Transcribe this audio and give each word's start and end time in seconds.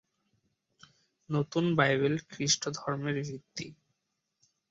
নতুন 1.29 1.65
বাইবেল 1.75 2.15
খ্রিস্ট 2.29 2.63
ধর্মের 2.77 3.17
ভিত্তি। 3.21 3.67